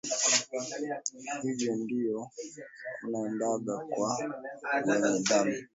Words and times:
Hivo 1.41 1.75
Ndio 1.75 2.29
Kunaendaga 2.99 3.77
kwa 3.89 4.19
wenye 4.85 5.19
dhambi. 5.19 5.67